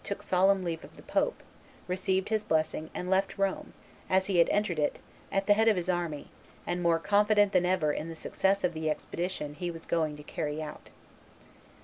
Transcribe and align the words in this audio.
took 0.03 0.23
solemn 0.23 0.63
leave 0.63 0.83
of 0.83 0.95
the 0.95 1.03
pope, 1.03 1.43
received 1.87 2.29
his 2.29 2.41
blessing, 2.41 2.89
and 2.91 3.07
left 3.07 3.37
Rome, 3.37 3.71
as 4.09 4.25
he 4.25 4.39
had 4.39 4.49
entered 4.49 4.79
it, 4.79 4.97
at 5.31 5.45
the 5.45 5.53
head 5.53 5.67
of 5.67 5.75
his 5.75 5.89
army, 5.89 6.31
and 6.65 6.81
more 6.81 6.97
confident 6.97 7.51
than 7.51 7.67
ever 7.67 7.93
in 7.93 8.09
the 8.09 8.15
success 8.15 8.63
of 8.63 8.73
the 8.73 8.89
expedition 8.89 9.53
he 9.53 9.69
was 9.69 9.85
going 9.85 10.17
to 10.17 10.23
carry 10.23 10.59
out. 10.59 10.89